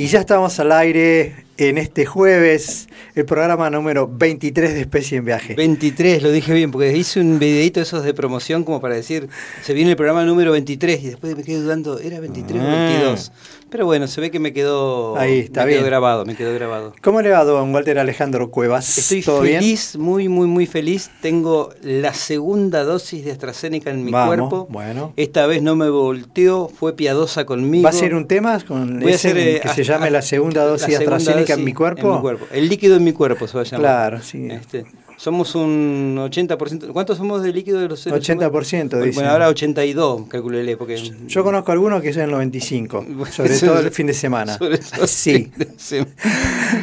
Y 0.00 0.06
ya 0.06 0.20
estamos 0.20 0.58
al 0.60 0.72
aire 0.72 1.44
en 1.58 1.76
este 1.76 2.06
jueves, 2.06 2.88
el 3.14 3.26
programa 3.26 3.68
número 3.68 4.08
23 4.10 4.72
de 4.72 4.80
Especie 4.80 5.18
en 5.18 5.26
Viaje. 5.26 5.54
23, 5.56 6.22
lo 6.22 6.32
dije 6.32 6.54
bien, 6.54 6.70
porque 6.70 6.96
hice 6.96 7.20
un 7.20 7.38
videito 7.38 7.82
esos 7.82 8.02
de 8.02 8.14
promoción 8.14 8.64
como 8.64 8.80
para 8.80 8.94
decir, 8.94 9.28
se 9.62 9.74
viene 9.74 9.90
el 9.90 9.96
programa 9.98 10.24
número 10.24 10.52
23 10.52 11.02
y 11.02 11.06
después 11.08 11.36
me 11.36 11.42
quedé 11.42 11.60
dudando, 11.60 11.98
¿era 11.98 12.18
23 12.18 12.62
o 12.62 12.66
22? 12.66 13.32
Pero 13.70 13.86
bueno, 13.86 14.06
se 14.08 14.20
ve 14.20 14.30
que 14.30 14.40
me 14.40 14.52
quedó, 14.52 15.16
Ahí, 15.16 15.40
está 15.40 15.60
me 15.64 15.70
quedó 15.70 15.78
bien. 15.80 15.86
grabado, 15.90 16.24
me 16.24 16.34
quedó 16.34 16.52
grabado. 16.54 16.92
¿Cómo 17.02 17.22
le 17.22 17.30
va, 17.30 17.44
don 17.44 17.72
Walter 17.72 17.98
Alejandro 17.98 18.50
Cuevas? 18.50 18.98
Estoy 18.98 19.22
¿Todo 19.22 19.42
bien? 19.42 19.60
feliz, 19.60 19.96
muy, 19.96 20.28
muy, 20.28 20.46
muy 20.48 20.66
feliz. 20.66 21.10
Tengo 21.22 21.70
la 21.82 22.12
segunda 22.12 22.82
dosis 22.84 23.24
de 23.24 23.30
AstraZeneca 23.32 23.90
en 23.90 24.04
mi 24.04 24.10
Vamos, 24.10 24.28
cuerpo. 24.36 24.66
bueno. 24.70 25.12
Esta 25.16 25.46
vez 25.46 25.62
no 25.62 25.76
me 25.76 25.88
volteó, 25.88 26.68
fue 26.68 26.94
piadosa 26.96 27.46
conmigo. 27.46 27.84
¿Va 27.84 27.90
a 27.90 27.92
ser 27.92 28.14
un 28.14 28.26
tema 28.26 28.58
con 28.66 29.00
Voy 29.00 29.12
a 29.12 29.14
ese 29.14 29.28
hacer, 29.28 29.38
eh, 29.38 29.60
que 29.62 29.68
se 29.68 29.84
llame 29.84 30.10
la 30.10 30.22
segunda 30.22 30.64
dosis 30.64 30.88
de 30.88 30.96
AstraZeneca 30.96 31.54
en 31.54 31.64
mi 31.64 31.72
cuerpo? 31.72 32.08
En 32.08 32.14
mi 32.16 32.20
cuerpo. 32.20 32.46
El 32.52 32.68
líquido 32.68 32.96
en 32.96 33.04
mi 33.04 33.12
cuerpo 33.12 33.46
se 33.46 33.54
va 33.54 33.60
a 33.60 33.64
llamar. 33.64 33.80
Claro, 33.80 34.22
sí. 34.22 34.48
Este, 34.50 34.84
somos 35.20 35.54
un 35.54 36.16
80%. 36.18 36.92
¿Cuántos 36.94 37.18
somos 37.18 37.42
de 37.42 37.52
líquido 37.52 37.78
de 37.78 37.88
los 37.88 38.00
seres 38.00 38.26
80%, 38.26 38.38
humanos? 38.38 38.90
Bueno, 38.90 39.04
dicen. 39.04 39.26
ahora 39.26 39.48
82, 39.48 40.28
calculele, 40.28 40.78
porque... 40.78 40.96
Yo 41.26 41.44
conozco 41.44 41.72
algunos 41.72 42.00
que 42.00 42.10
son 42.14 42.22
el 42.22 42.30
95, 42.30 43.04
sobre 43.30 43.58
todo 43.58 43.80
el 43.80 43.90
fin 43.90 44.06
de 44.06 44.14
semana. 44.14 44.56
sobre 44.56 44.78
todo 44.78 45.06
Sí. 45.06 45.50
sí. 45.76 45.98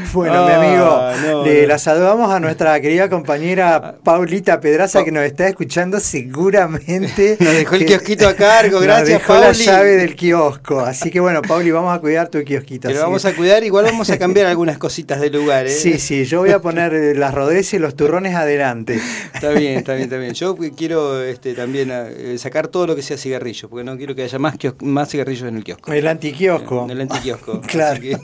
Bueno, 0.14 0.46
mi 0.46 0.52
Ah, 0.52 1.12
amigo, 1.12 1.28
no, 1.38 1.46
le 1.46 1.62
no. 1.64 1.68
la 1.68 1.78
saludamos 1.78 2.32
a 2.32 2.40
nuestra 2.40 2.80
querida 2.80 3.10
compañera 3.10 3.98
Paulita 4.04 4.60
Pedraza 4.60 5.04
que 5.04 5.12
nos 5.12 5.24
está 5.24 5.48
escuchando 5.48 6.00
seguramente. 6.00 7.38
Nos 7.40 7.54
dejó 7.54 7.76
el 7.76 7.86
kiosquito 7.86 8.28
a 8.28 8.34
cargo, 8.36 8.74
nos 8.78 8.84
gracias, 8.84 9.20
dejó 9.20 9.34
la 9.36 9.42
Pauli. 9.52 9.64
llave 9.66 9.96
del 9.98 10.16
kiosco. 10.16 10.80
Así 10.80 11.12
que 11.12 11.20
bueno, 11.20 11.42
Pauli, 11.42 11.72
vamos 11.72 11.96
a 11.96 12.00
cuidar 12.00 12.30
tu 12.30 12.44
kiosquito. 12.44 12.88
Pero 12.88 13.00
así 13.00 13.06
vamos 13.06 13.26
a 13.26 13.34
cuidar, 13.36 13.64
igual 13.64 13.86
vamos 13.86 14.10
a 14.10 14.18
cambiar 14.18 14.48
algunas 14.48 14.78
cositas 14.78 15.20
de 15.20 15.30
lugar, 15.30 15.68
¿eh? 15.68 15.70
Sí, 15.72 16.00
sí, 16.00 16.26
yo 16.26 16.40
voy 16.40 16.52
a 16.52 16.60
poner 16.60 17.18
las 17.18 17.34
rodeces 17.34 17.76
y 17.76 17.80
los 17.80 17.96
turrones 17.96 18.36
adelante. 18.36 19.00
Está 19.34 19.50
bien, 19.50 19.78
está 19.78 19.94
bien, 19.94 20.04
está 20.06 20.18
bien. 20.18 20.34
Yo 20.34 20.56
quiero 20.76 21.22
este, 21.24 21.54
también 21.54 21.90
eh, 21.92 22.38
sacar 22.38 22.68
todo 22.70 22.88
lo 22.88 22.96
que 22.96 23.02
sea 23.02 23.18
cigarrillo, 23.18 23.70
porque 23.70 23.84
no 23.84 23.98
quiero 23.98 24.16
que 24.16 24.24
haya 24.24 24.40
más, 24.40 24.56
más 24.82 25.10
cigarrillos 25.10 25.48
en 25.48 25.58
el 25.58 25.64
kiosco. 25.64 25.92
El 25.92 26.08
antiquiosco. 26.08 26.86
En 26.86 26.92
el 26.92 27.02
antiquiosco. 27.02 27.62
Claro. 27.62 28.00
Que- 28.02 28.18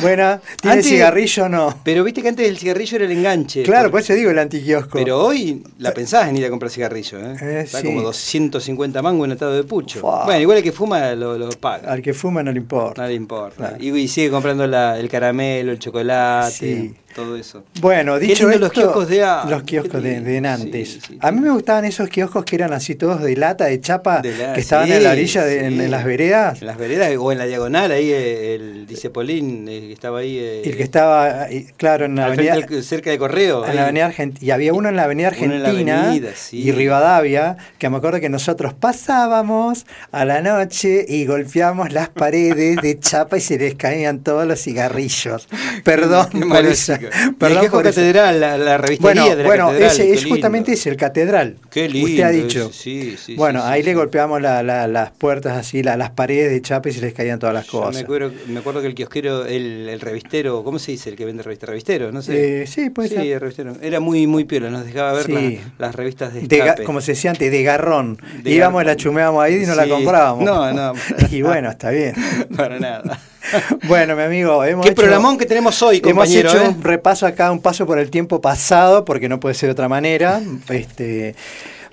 Bueno, 0.00 0.40
¿tiene 0.60 0.76
Antes- 0.76 0.86
cigarrillo 0.98 1.48
no? 1.48 1.78
Pero 1.84 2.04
viste 2.04 2.22
que 2.22 2.28
antes 2.28 2.48
el 2.48 2.58
cigarrillo 2.58 2.96
era 2.96 3.04
el 3.06 3.12
enganche. 3.12 3.62
Claro, 3.62 3.90
Por- 3.90 4.00
eso 4.00 4.14
digo 4.14 4.30
el 4.30 4.38
antiquiosco. 4.38 4.90
Pero 4.98 5.18
hoy 5.24 5.62
la 5.78 5.92
pensás 5.92 6.28
en 6.28 6.36
ir 6.36 6.44
a 6.46 6.50
comprar 6.50 6.70
cigarrillo, 6.70 7.18
¿eh? 7.18 7.36
Eh, 7.40 7.60
Está 7.64 7.80
sí. 7.80 7.86
como 7.86 8.02
250 8.02 9.02
mangos 9.02 9.26
en 9.26 9.32
atado 9.32 9.54
de 9.54 9.64
pucho. 9.64 10.00
Fua. 10.00 10.24
Bueno, 10.24 10.40
igual 10.40 10.58
el 10.58 10.64
que 10.64 10.72
fuma 10.72 11.12
lo, 11.14 11.38
lo 11.38 11.48
paga. 11.50 11.92
Al 11.92 12.02
que 12.02 12.12
fuma 12.14 12.42
no 12.42 12.52
le 12.52 12.58
importa. 12.58 13.02
Nadie 13.02 13.14
importa. 13.16 13.56
Claro. 13.56 13.76
Y, 13.78 13.96
y 13.96 14.08
sigue 14.08 14.30
comprando 14.30 14.66
la- 14.66 14.98
el 14.98 15.08
caramelo, 15.08 15.72
el 15.72 15.78
chocolate, 15.78 16.50
Sí. 16.52 16.94
Todo 17.18 17.36
eso. 17.36 17.64
Bueno, 17.80 18.18
dicho 18.18 18.48
esto, 18.48 18.60
los 18.60 18.72
kioscos 18.72 19.08
de 19.08 19.24
a- 19.24 19.44
los 19.48 19.64
kioscos 19.64 20.00
de, 20.02 20.20
de 20.20 20.40
Nantes. 20.40 20.88
sí, 20.88 21.00
sí, 21.06 21.18
a 21.20 21.32
mí 21.32 21.40
me 21.40 21.50
gustaban 21.50 21.84
esos 21.84 22.08
kioscos 22.08 22.44
que 22.44 22.54
eran 22.56 22.72
así 22.72 22.94
todos 22.94 23.20
de 23.22 23.34
lata, 23.36 23.64
de 23.64 23.80
chapa, 23.80 24.20
De 24.20 24.36
la- 24.36 24.52
que 24.52 24.60
estaban 24.60 24.90
en 24.92 25.02
la 25.02 25.10
orilla, 25.10 25.44
de, 25.44 25.66
en, 25.66 25.90
las 25.90 26.04
veredas. 26.04 26.60
En 26.60 26.68
las 26.68 26.78
veredas 26.78 27.12
o 27.18 27.32
en 27.32 27.38
la 27.38 27.46
diagonal, 27.46 27.90
ahí 27.90 28.10
eh, 28.12 28.54
el 28.54 28.86
dice 28.86 29.10
Polín, 29.10 29.66
que 29.66 29.92
estaba 29.92 30.20
ahí. 30.20 30.38
eh, 30.38 30.62
el 30.64 30.76
que 30.76 30.82
estaba, 30.84 31.50
eh, 31.50 31.66
claro, 31.76 32.04
en 32.04 32.14
la 32.14 32.26
avenida, 32.26 32.54
frente 32.54 32.82
cerca 32.82 33.10
de 33.10 33.18
Correo. 33.18 33.64
en 33.64 33.70
ahí. 33.70 33.76
la 33.76 33.82
avenida 33.82 34.06
Argentina. 34.06 34.46
Y 34.46 34.50
había 34.52 34.72
uno 34.72 34.88
en 34.88 34.96
la 34.96 35.02
avenida 35.04 35.30
la 35.30 35.36
Argentina 35.36 36.04
avenida, 36.04 36.30
y 36.52 36.70
Rivadavia, 36.72 37.56
que 37.78 37.88
me 37.90 37.96
acuerdo 37.96 38.20
que 38.20 38.28
nosotros 38.28 38.74
pasábamos 38.74 39.86
a 40.12 40.24
la 40.24 40.40
noche 40.42 41.04
y 41.08 41.24
golpeábamos 41.26 41.92
las 41.92 42.08
paredes 42.08 42.76
de 42.82 42.98
chapa 43.00 43.36
y 43.38 43.40
se 43.40 43.58
les 43.58 43.74
caían 43.74 44.20
todos 44.22 44.46
los 44.46 44.60
cigarrillos. 44.62 45.48
Perdón 45.84 46.28
por 46.48 46.64
esa. 46.66 46.98
El 47.12 47.34
Perdón 47.38 47.58
kiosco 47.60 47.76
por 47.78 47.84
catedral, 47.84 48.40
la, 48.40 48.58
la 48.58 48.78
revistería 48.78 49.22
Bueno, 49.22 49.36
de 49.36 49.42
la 49.42 49.48
bueno 49.48 49.66
catedral. 49.68 49.90
ese 49.92 50.10
es 50.12 50.16
lindo. 50.22 50.30
justamente 50.30 50.72
es 50.72 50.86
el 50.86 50.96
catedral. 50.96 51.56
Qué 51.70 51.88
lindo. 51.88 52.08
Usted 52.08 52.22
ha 52.22 52.30
ese, 52.30 52.42
dicho. 52.42 52.70
Sí, 52.72 53.16
sí, 53.16 53.34
bueno, 53.36 53.60
sí, 53.60 53.66
ahí 53.68 53.80
sí, 53.80 53.86
le 53.86 53.90
sí. 53.92 53.94
golpeamos 53.96 54.40
la- 54.42 54.62
la- 54.62 54.86
las 54.88 55.10
puertas 55.12 55.56
así, 55.56 55.82
la- 55.82 55.96
las 55.96 56.10
paredes 56.10 56.50
de 56.50 56.60
chapa 56.62 56.88
y 56.88 56.92
se 56.92 57.00
les 57.00 57.14
caían 57.14 57.38
todas 57.38 57.54
las 57.54 57.66
Yo 57.66 57.72
cosas. 57.80 57.94
Me 57.94 58.00
acuerdo, 58.00 58.32
me 58.48 58.58
acuerdo 58.60 58.80
que 58.80 58.86
el 58.88 58.94
kiosquero, 58.94 59.46
el, 59.46 59.88
el 59.88 60.00
revistero, 60.00 60.62
¿cómo 60.64 60.78
se 60.78 60.92
dice 60.92 61.10
el 61.10 61.16
que 61.16 61.24
vende 61.24 61.42
revistas? 61.42 61.68
Revistero, 61.68 62.12
no 62.12 62.22
sé. 62.22 62.62
Eh, 62.62 62.66
sí, 62.66 62.90
puede 62.90 63.08
sí, 63.08 63.14
ser. 63.16 63.26
el 63.26 63.40
revistero. 63.40 63.74
Era 63.82 64.00
muy, 64.00 64.26
muy 64.26 64.44
piola, 64.44 64.70
nos 64.70 64.84
dejaba 64.84 65.12
ver 65.12 65.26
Sí. 65.26 65.32
las, 65.32 65.78
las 65.78 65.94
revistas 65.94 66.32
de 66.34 66.42
De 66.42 66.84
como 66.84 67.00
se 67.00 67.12
decía 67.12 67.30
antes, 67.30 67.50
de 67.50 67.62
garrón. 67.62 68.18
De 68.42 68.50
Íbamos 68.50 68.82
y 68.82 68.84
la 68.84 68.90
garrón. 68.92 68.96
chumeábamos 69.02 69.42
ahí 69.44 69.62
y 69.62 69.66
no 69.66 69.74
la 69.74 69.88
comprábamos. 69.88 70.44
No, 70.44 70.72
no. 70.72 70.92
y 71.30 71.42
bueno, 71.42 71.70
está 71.70 71.90
bien. 71.90 72.14
Para 72.56 72.78
nada. 72.78 73.18
Bueno, 73.88 74.14
mi 74.16 74.22
amigo, 74.22 74.64
hemos 74.64 74.84
Qué 74.84 74.92
hecho, 74.92 75.02
programón 75.02 75.38
que 75.38 75.46
tenemos 75.46 75.80
hoy, 75.82 75.96
hemos 75.98 76.12
compañero. 76.12 76.48
hecho 76.50 76.62
¿eh? 76.64 76.68
un 76.68 76.82
repaso 76.82 77.26
acá, 77.26 77.50
un 77.50 77.60
paso 77.60 77.86
por 77.86 77.98
el 77.98 78.10
tiempo 78.10 78.40
pasado, 78.40 79.04
porque 79.04 79.28
no 79.28 79.40
puede 79.40 79.54
ser 79.54 79.68
de 79.68 79.72
otra 79.72 79.88
manera. 79.88 80.40
Este, 80.68 81.34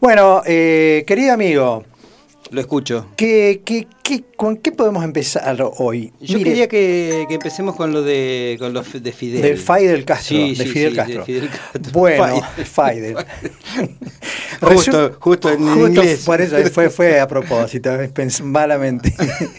bueno, 0.01 0.41
eh, 0.45 1.03
querido 1.07 1.33
amigo, 1.33 1.83
Lo 2.51 2.61
escucho. 2.61 3.07
¿qué, 3.15 3.61
qué, 3.65 3.87
qué- 4.03 4.23
¿con 4.35 4.57
qué 4.57 4.71
podemos 4.71 5.03
empezar 5.03 5.57
hoy? 5.77 6.11
Yo 6.19 6.37
Mire, 6.37 6.49
quería 6.49 6.67
que, 6.67 7.25
que 7.27 7.33
empecemos 7.35 7.75
con 7.75 7.91
lo 7.93 8.01
de, 8.03 8.55
con 8.59 8.73
lo 8.73 8.81
f- 8.81 8.99
de 8.99 9.11
Fidel. 9.11 9.41
Del 9.41 9.57
Fidel 9.57 10.03
Castro. 10.05 10.37
Sí, 10.37 10.55
de 10.55 10.63
sí, 10.65 10.69
Fidel 10.71 10.91
sí, 10.91 10.95
Castro. 10.97 11.19
de 11.19 11.25
Fidel 11.25 11.49
Castro. 11.49 11.91
Bueno, 11.93 12.41
Fidel. 12.55 12.65
Fidel. 12.67 13.15
Justo, 14.73 15.17
justo 15.19 15.49
en 15.51 15.61
inglés. 15.61 16.23
Por 16.25 16.41
eso 16.41 16.57
fue, 16.71 16.89
fue 16.91 17.19
a 17.19 17.27
propósito, 17.27 17.89
pens- 18.13 18.41
malamente. 18.41 19.13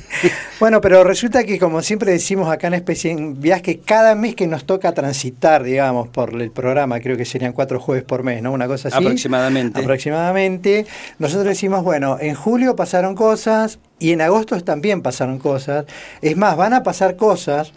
bueno, 0.61 0.81
pero 0.81 1.05
resulta 1.05 1.45
que 1.45 1.59
como 1.59 1.83
siempre 1.83 2.13
decimos 2.13 2.49
acá 2.51 2.67
en 2.69 2.75
Especie 2.75 3.11
en 3.11 3.41
Viaje, 3.41 3.81
cada 3.85 4.15
mes 4.15 4.35
que 4.35 4.47
nos 4.47 4.65
toca 4.65 4.93
transitar, 4.93 5.63
digamos, 5.63 6.09
por 6.09 6.41
el 6.41 6.51
programa, 6.51 7.01
creo 7.01 7.17
que 7.17 7.25
serían 7.25 7.53
cuatro 7.53 7.81
jueves 7.81 8.05
por 8.05 8.23
mes, 8.23 8.43
¿no? 8.43 8.53
Una 8.53 8.67
cosa 8.67 8.89
así. 8.89 8.99
Aproximadamente. 8.99 9.81
Aproximadamente. 9.81 10.87
Nosotros 11.19 11.47
decimos, 11.47 11.83
bueno, 11.85 12.19
en 12.21 12.35
julio 12.35 12.77
pasaron 12.77 13.15
cosas 13.15 13.79
y 13.99 14.13
en 14.13 14.21
agosto 14.21 14.61
también 14.63 15.03
pasaron 15.03 15.39
cosas. 15.39 15.87
Es 16.23 16.37
más, 16.37 16.57
van 16.57 16.75
a 16.75 16.83
pasar 16.83 17.17
cosas 17.17 17.73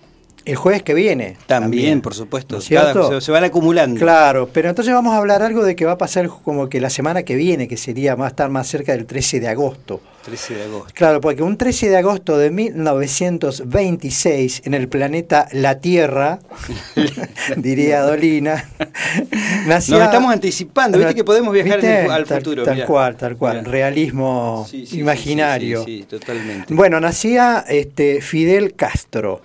el 0.46 0.56
jueves 0.56 0.84
que 0.84 0.94
viene. 0.94 1.36
También, 1.48 2.02
por 2.02 2.14
supuesto. 2.14 2.62
Se, 2.62 2.78
se 3.22 3.32
van 3.32 3.44
acumulando. 3.44 4.00
Claro, 4.00 4.50
pero 4.52 4.70
entonces 4.70 4.94
vamos 4.94 5.14
a 5.14 5.18
hablar 5.18 5.42
algo 5.42 5.64
de 5.64 5.76
que 5.76 5.86
va 5.86 5.94
a 5.94 5.98
pasar 5.98 6.30
como 6.30 6.70
que 6.70 6.80
la 6.82 6.90
semana 6.90 7.24
que 7.24 7.36
viene, 7.36 7.68
que 7.68 7.78
sería, 7.78 8.14
a 8.14 8.28
estar 8.28 8.50
más 8.50 8.68
cerca 8.68 8.92
del 8.94 9.06
13 9.06 9.40
de 9.40 9.48
agosto. 9.48 10.02
13 10.24 10.56
de 10.56 10.64
agosto. 10.64 10.92
Claro, 10.94 11.22
porque 11.22 11.44
un 11.44 11.56
13 11.58 11.90
de 11.90 11.98
agosto 11.98 12.38
de 12.38 12.52
1926 12.52 14.64
en 14.66 14.74
el 14.74 14.90
planeta 14.90 15.48
La 15.52 15.80
Tierra, 15.80 16.40
diría 17.58 18.02
Dolina, 18.02 18.70
nacía... 19.68 19.98
Nos 19.98 20.06
estamos 20.06 20.34
anticipando, 20.34 20.98
viste 20.98 21.16
que 21.16 21.24
podemos 21.24 21.54
viajar 21.54 21.86
al 21.86 22.26
futuro. 22.26 22.64
Tal, 22.64 22.86
cual, 22.86 23.16
tal 23.16 23.38
cual, 23.38 23.60
Mirá. 23.60 23.72
realismo 23.72 24.66
Sí, 24.70 24.86
sí, 24.86 24.88
sí, 24.88 25.00
imaginario. 25.00 25.86
Sí, 25.86 25.86
sí, 25.86 25.98
sí, 26.00 26.04
totalmente. 26.06 26.74
Bueno, 26.74 27.00
nacía 27.00 27.64
este, 27.68 28.22
Fidel 28.22 28.76
Castro. 28.76 29.42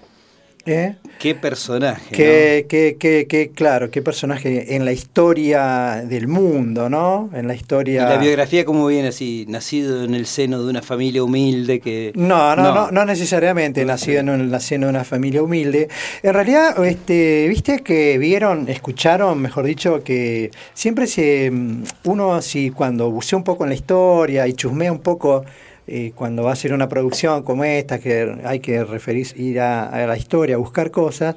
¿Eh? 0.66 0.96
Qué 1.18 1.34
personaje. 1.34 2.14
Qué, 2.14 2.66
qué, 2.68 2.96
qué, 2.98 3.26
qué, 3.28 3.50
claro, 3.50 3.90
qué 3.90 4.02
personaje 4.02 4.74
en 4.74 4.84
la 4.84 4.92
historia 4.92 6.04
del 6.04 6.28
mundo, 6.28 6.88
¿no? 6.88 7.30
En 7.32 7.46
la 7.46 7.54
¿no? 7.54 7.54
historia... 7.54 8.02
Y 8.02 8.08
la 8.08 8.18
biografía, 8.18 8.64
¿cómo 8.64 8.86
viene 8.86 9.08
así? 9.08 9.46
Nacido 9.48 10.04
en 10.04 10.14
el 10.14 10.26
seno 10.26 10.62
de 10.62 10.68
una 10.68 10.82
familia 10.82 11.22
humilde 11.22 11.80
que. 11.80 12.12
No, 12.14 12.56
no, 12.56 12.74
no, 12.74 12.90
no, 12.90 13.04
necesariamente 13.04 13.84
nacido 13.84 14.20
en 14.20 14.28
el 14.28 14.60
seno 14.60 14.86
de 14.86 14.90
una 14.90 15.04
familia 15.04 15.42
humilde. 15.42 15.88
En 16.22 16.34
realidad, 16.34 16.84
este, 16.84 17.46
viste 17.48 17.82
que 17.82 18.18
vieron, 18.18 18.68
escucharon, 18.68 19.40
mejor 19.40 19.64
dicho, 19.64 20.02
que 20.02 20.50
siempre 20.74 21.06
se 21.06 21.50
mm, 21.50 21.84
uno 22.04 22.42
si 22.42 22.70
cuando 22.70 23.10
bucea 23.10 23.36
un 23.36 23.44
poco 23.44 23.64
en 23.64 23.70
la 23.70 23.76
historia 23.76 24.46
y 24.46 24.54
chusmea 24.54 24.92
un 24.92 25.00
poco 25.00 25.44
eh, 25.86 26.12
cuando 26.14 26.42
va 26.42 26.50
a 26.50 26.52
hacer 26.54 26.72
una 26.72 26.88
producción 26.88 27.42
como 27.42 27.64
esta, 27.64 27.98
que 27.98 28.36
hay 28.44 28.60
que 28.60 28.84
referirse, 28.84 29.40
ir 29.40 29.60
a, 29.60 29.88
a 29.88 30.06
la 30.06 30.16
historia, 30.16 30.56
buscar 30.56 30.90
cosas, 30.90 31.36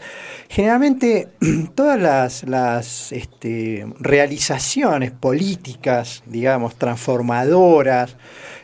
generalmente 0.50 1.28
todas 1.76 2.00
las, 2.44 3.12
este, 3.12 3.86
realizaciones 4.00 5.12
políticas, 5.12 6.24
digamos, 6.26 6.76
transformadoras, 6.76 8.16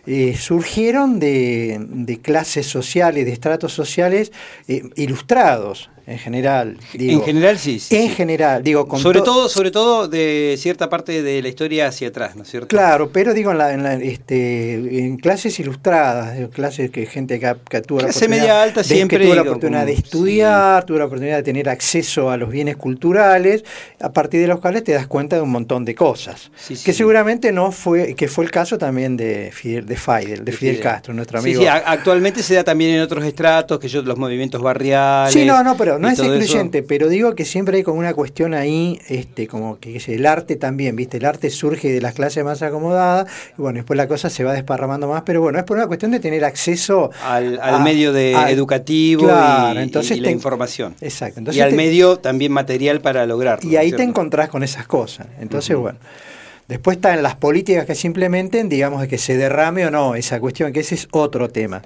eh, 0.05 0.35
surgieron 0.37 1.19
de, 1.19 1.77
de 1.79 2.21
clases 2.21 2.65
sociales, 2.67 3.25
de 3.25 3.33
estratos 3.33 3.73
sociales 3.73 4.31
eh, 4.67 4.83
ilustrados. 4.95 5.89
En 6.05 6.17
general. 6.17 6.77
en 6.93 7.21
general 7.21 7.57
sí. 7.57 7.81
en 7.89 8.09
general, 8.09 8.63
digo, 8.63 8.87
con 8.87 8.99
sobre 8.99 9.21
todo, 9.21 9.47
sobre 9.47 9.71
todo 9.71 10.07
de 10.07 10.55
cierta 10.57 10.89
parte 10.89 11.21
de 11.21 11.41
la 11.41 11.47
historia 11.47 11.87
hacia 11.87 12.09
atrás, 12.09 12.35
¿no 12.35 12.43
es 12.43 12.49
cierto? 12.49 12.67
Claro, 12.67 13.11
pero 13.11 13.33
digo 13.33 13.51
en, 13.51 13.57
la, 13.57 13.93
este, 13.95 14.99
en 14.99 15.17
clases 15.17 15.57
ilustradas, 15.59 16.49
clases 16.49 16.91
que 16.91 17.05
gente 17.05 17.39
que, 17.39 17.55
que 17.69 17.81
tuvo 17.81 17.99
la 18.01 18.07
oportunidad, 18.07 18.29
media 18.29 18.63
alta 18.63 18.83
siempre 18.83 19.17
que 19.17 19.25
tuvo 19.25 19.35
la 19.35 19.41
oportunidad 19.43 19.85
de 19.85 19.93
estudiar, 19.93 20.85
tuvo 20.85 20.97
la 20.97 21.05
oportunidad 21.05 21.37
de 21.37 21.43
tener 21.43 21.69
acceso 21.69 22.29
a 22.29 22.37
los 22.37 22.49
bienes 22.49 22.75
culturales, 22.75 23.63
a 24.01 24.11
partir 24.11 24.41
de 24.41 24.47
los 24.47 24.59
cuales 24.59 24.83
te 24.83 24.91
das 24.91 25.07
cuenta 25.07 25.37
de 25.37 25.41
un 25.41 25.51
montón 25.51 25.85
de 25.85 25.95
cosas, 25.95 26.51
que 26.83 26.91
seguramente 26.91 27.51
no 27.53 27.71
fue, 27.71 28.13
que 28.15 28.27
fue 28.27 28.43
el 28.43 28.51
caso 28.51 28.77
también 28.77 29.15
de 29.15 29.51
Fidel, 29.53 29.85
de 29.85 29.95
Fidel, 29.95 30.43
de, 30.43 30.51
Fidel, 30.51 30.79
Castro, 30.79 31.13
nuestro 31.13 31.39
amigo. 31.39 31.61
Sí, 31.61 31.67
actualmente 31.67 32.43
se 32.43 32.55
da 32.55 32.63
también 32.63 32.91
en 32.91 33.01
otros 33.01 33.23
estratos, 33.23 33.79
que 33.79 33.87
yo 33.87 34.01
los 34.01 34.17
movimientos 34.17 34.61
barriales. 34.61 35.33
Sí, 35.33 35.45
no, 35.45 35.63
no, 35.63 35.77
pero 35.77 35.92
no 35.99 36.09
es 36.09 36.19
excluyente, 36.19 36.83
pero 36.83 37.09
digo 37.09 37.35
que 37.35 37.45
siempre 37.45 37.77
hay 37.77 37.83
como 37.83 37.99
una 37.99 38.13
cuestión 38.13 38.53
ahí, 38.53 38.99
este, 39.07 39.47
como 39.47 39.79
que 39.79 40.01
el 40.07 40.25
arte 40.25 40.55
también, 40.55 40.95
¿viste? 40.95 41.17
El 41.17 41.25
arte 41.25 41.49
surge 41.49 41.91
de 41.91 42.01
las 42.01 42.13
clases 42.13 42.43
más 42.43 42.61
acomodadas, 42.61 43.29
y 43.57 43.61
bueno, 43.61 43.77
después 43.77 43.97
la 43.97 44.07
cosa 44.07 44.29
se 44.29 44.43
va 44.43 44.53
desparramando 44.53 45.07
más, 45.07 45.23
pero 45.23 45.41
bueno, 45.41 45.59
es 45.59 45.65
por 45.65 45.77
una 45.77 45.87
cuestión 45.87 46.11
de 46.11 46.19
tener 46.19 46.43
acceso 46.45 47.11
al, 47.23 47.59
medio 47.83 48.13
de 48.13 48.33
educativo 48.51 49.27
y, 49.27 49.77
entonces 49.77 50.19
la 50.19 50.31
información. 50.31 50.95
Exacto. 51.01 51.41
y 51.51 51.59
al 51.59 51.73
medio 51.73 52.17
también 52.17 52.51
material 52.51 53.01
para 53.01 53.25
lograrlo. 53.25 53.69
Y 53.69 53.75
ahí 53.75 53.91
te 53.91 54.03
encontrás 54.03 54.49
con 54.49 54.63
esas 54.63 54.87
cosas. 54.87 55.27
Entonces, 55.39 55.75
bueno. 55.75 55.99
Después 56.67 56.97
están 56.97 57.21
las 57.21 57.35
políticas 57.35 57.85
que 57.85 57.95
se 57.95 58.07
implementen, 58.07 58.69
digamos, 58.69 59.01
de 59.01 59.07
que 59.07 59.17
se 59.17 59.37
derrame 59.37 59.85
o 59.85 59.91
no 59.91 60.15
esa 60.15 60.39
cuestión, 60.39 60.71
que 60.71 60.79
ese 60.79 60.95
es 60.95 61.07
otro 61.11 61.49
tema. 61.49 61.81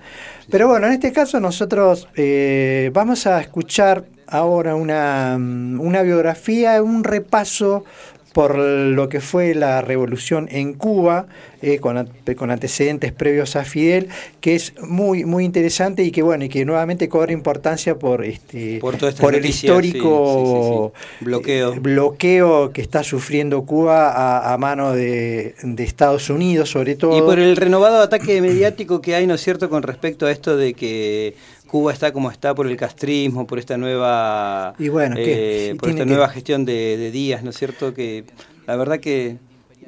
Pero 0.50 0.68
bueno, 0.68 0.88
en 0.88 0.94
este 0.94 1.12
caso 1.12 1.40
nosotros 1.40 2.08
eh, 2.16 2.92
vamos 2.94 3.26
a 3.26 3.42
escuchar 3.42 4.06
ahora 4.28 4.76
una, 4.76 5.36
una 5.36 6.02
biografía, 6.04 6.82
un 6.84 7.04
repaso 7.04 7.86
por 8.34 8.58
lo 8.58 9.10
que 9.10 9.20
fue 9.20 9.56
la 9.56 9.82
revolución 9.82 10.48
en 10.52 10.74
Cuba, 10.74 11.28
eh, 11.62 11.80
con, 11.80 12.52
antecedentes 12.52 13.12
previos 13.12 13.56
a 13.56 13.64
Fidel, 13.64 14.10
que 14.42 14.54
es 14.54 14.74
muy 14.80 15.26
muy 15.26 15.44
interesante 15.44 16.04
y 16.04 16.12
que 16.12 16.22
bueno 16.22 16.46
y 16.46 16.50
que 16.50 16.64
nuevamente 16.66 17.10
cobra 17.10 17.32
importancia 17.32 17.98
por 17.98 18.24
este 18.24 18.80
por, 18.80 19.34
el 19.34 19.44
histórico 19.44 20.94
bloqueo. 21.20 21.74
eh, 21.74 21.80
bloqueo 21.80 22.72
que 22.72 22.82
está 22.82 23.04
sufriendo 23.04 23.64
Cuba 23.64 24.54
a, 24.54 24.58
mano 24.60 24.94
de, 24.94 25.56
de, 25.64 25.84
Estados 25.84 26.30
Unidos 26.30 26.70
sobre 26.70 26.96
todo 26.96 27.18
y 27.18 27.22
por 27.22 27.40
el 27.40 27.56
renovado 27.56 28.02
ataque 28.02 28.40
mediático 28.40 29.02
que 29.02 29.16
hay 29.16 29.26
no 29.26 29.34
es 29.34 29.42
cierto 29.42 29.68
con 29.68 29.82
respecto 29.82 30.28
a 30.28 30.32
esto 30.32 30.58
de 30.58 30.76
que 30.76 31.34
Cuba 31.68 31.94
está 31.94 32.12
como 32.12 32.32
está 32.32 32.56
por 32.56 32.68
el 32.68 32.78
castrismo, 32.78 33.46
por 33.46 33.60
esta 33.60 33.78
nueva, 33.78 34.74
y 34.80 34.90
bueno, 34.90 35.16
eh, 35.18 35.76
por 35.80 35.90
esta 35.90 36.06
nueva 36.06 36.30
gestión 36.30 36.66
de, 36.66 37.12
días, 37.12 37.44
¿no 37.44 37.52
es 37.52 37.58
cierto? 37.58 37.94
Que 37.94 38.24
la 38.66 38.76
verdad 38.76 39.00
que 39.00 39.38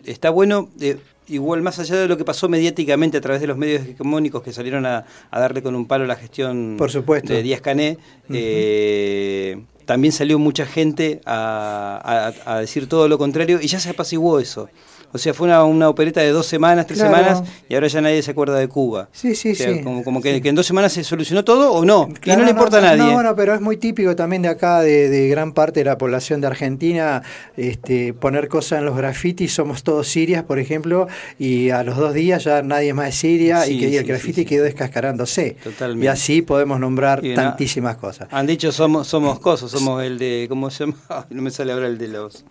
está 0.06 0.30
bueno. 0.30 0.70
Eh, 0.80 0.98
igual 1.30 1.62
más 1.62 1.80
allá 1.80 1.96
de 1.96 2.08
lo 2.08 2.18
que 2.18 2.26
pasó 2.26 2.50
mediáticamente 2.50 3.18
a 3.18 3.22
través 3.22 3.40
de 3.42 3.48
los 3.48 3.58
medios 3.58 3.86
hegemónicos 3.86 4.42
que 4.42 4.52
salieron 4.52 4.86
a, 4.86 5.06
darle 5.32 5.62
con 5.62 5.76
un 5.76 5.86
palo 5.86 6.06
la 6.06 6.16
gestión 6.16 6.76
Por 6.78 6.92
supuesto. 6.92 7.34
de 7.34 7.44
Díaz 7.44 7.62
Cané, 7.62 7.98
eh, 8.34 9.62
también 9.86 10.12
salió 10.12 10.40
mucha 10.40 10.66
gente 10.66 11.22
a, 11.26 12.58
decir 12.62 12.88
todo 12.88 13.08
lo 13.08 13.18
contrario 13.18 13.60
y 13.62 13.68
ya 13.68 13.80
se 13.80 13.90
apaciguó 13.92 14.40
eso. 14.40 14.70
O 15.12 15.18
sea, 15.18 15.34
fue 15.34 15.48
una, 15.48 15.64
una 15.64 15.90
opereta 15.90 16.22
de 16.22 16.30
dos 16.30 16.46
semanas, 16.46 16.86
tres 16.86 17.00
semanas, 17.00 17.44
y 17.68 17.74
ahora 17.74 17.88
ya 17.88 18.02
nadie 18.02 18.22
se 18.22 18.32
acuerda 18.32 18.58
de 18.58 18.68
Cuba. 18.68 19.10
Sí, 19.12 19.36
sí, 19.36 19.56
sí. 19.56 19.82
Como, 19.84 20.04
como 20.04 20.22
que, 20.22 20.42
en 20.44 20.56
dos 20.56 20.66
semanas 20.66 20.94
se 20.94 21.04
solucionó 21.04 21.44
todo 21.44 21.72
o 21.72 21.86
no. 21.86 22.10
y 22.24 22.30
no, 22.30 22.44
le 22.44 22.52
importa 22.52 22.78
a 22.78 22.82
nadie. 22.82 22.98
No, 22.98 23.14
bueno, 23.14 23.36
pero 23.36 23.54
es 23.56 23.62
muy 23.62 23.78
típico 23.78 24.16
también 24.16 24.42
de 24.42 24.50
acá, 24.50 24.82
de, 24.82 25.28
gran 25.30 25.54
parte 25.54 25.82
de 25.82 25.86
la 25.86 25.98
población 25.98 26.42
de 26.42 26.48
Argentina, 26.48 27.24
este, 27.58 28.14
poner 28.14 28.48
cosas 28.48 28.80
en 28.80 28.86
los 28.86 28.96
grafitis. 28.96 29.54
Somos 29.54 29.84
todos 29.84 30.08
sirias, 30.08 30.44
por 30.44 30.60
ejemplo, 30.60 31.08
y 31.38 31.72
a 31.72 31.84
los 31.84 31.98
dos 31.98 32.14
días 32.14 32.44
ya 32.44 32.62
nadie 32.62 32.94
más 32.94 33.10
es 33.10 33.16
siria 33.16 33.68
y 33.68 33.80
que 33.80 33.98
el 33.98 34.06
grafiti 34.06 34.46
quedó 34.46 34.64
descascarándose. 34.64 35.58
Totalmente. 35.64 36.06
Y 36.06 36.08
así 36.08 36.42
podemos 36.42 36.80
nombrar 36.80 37.22
tantísimas 37.36 37.98
cosas. 37.98 38.28
Han 38.32 38.48
dicho 38.48 38.72
somos, 38.72 39.08
somos 39.08 39.40
cosas, 39.40 39.72
somos 39.72 40.04
el 40.04 40.18
de, 40.20 40.46
¿cómo 40.50 40.70
se 40.70 40.86
llama? 40.86 40.98
no 41.30 41.42
me 41.42 41.52
sale 41.52 41.72
ahora 41.74 41.88
el 41.88 41.98
de 41.98 42.08
los 42.08 42.46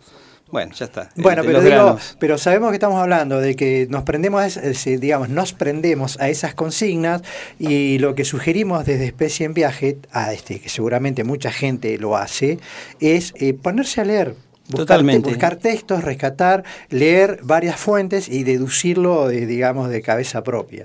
bueno, 0.51 0.73
ya 0.75 0.87
está. 0.87 1.11
Bueno, 1.17 1.43
pero, 1.45 1.61
digo, 1.61 1.99
pero 2.19 2.39
sabemos 2.39 2.71
que 2.71 2.77
estamos 2.77 3.01
hablando 3.01 3.41
de 3.41 3.55
que 3.55 3.87
nos 3.91 4.05
prendemos, 4.05 4.59
digamos, 4.85 5.29
nos 5.29 5.53
prendemos 5.53 6.19
a 6.21 6.29
esas 6.31 6.55
consignas 6.55 7.23
y 7.59 7.99
lo 7.99 8.15
que 8.15 8.25
sugerimos 8.25 8.87
desde 8.87 9.05
Especie 9.05 9.45
en 9.45 9.55
Viaje, 9.55 9.99
a 10.11 10.33
este, 10.33 10.61
que 10.61 10.69
seguramente 10.69 11.25
mucha 11.25 11.53
gente 11.53 11.99
lo 11.99 12.17
hace, 12.17 12.59
es 13.01 13.35
eh, 13.37 13.53
ponerse 13.55 14.01
a 14.01 14.05
leer. 14.05 14.35
Buscar, 14.71 15.03
buscar 15.03 15.57
textos, 15.57 16.05
rescatar, 16.05 16.63
leer 16.91 17.41
varias 17.43 17.77
fuentes 17.77 18.29
y 18.29 18.45
deducirlo, 18.45 19.27
de, 19.27 19.47
digamos, 19.47 19.89
de 19.89 20.03
cabeza 20.03 20.45
propia. 20.45 20.85